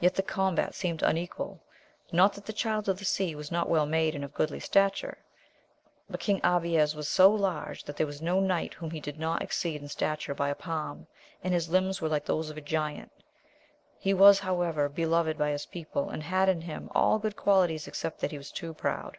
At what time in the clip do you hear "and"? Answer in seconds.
4.16-4.24, 11.44-11.54, 16.10-16.24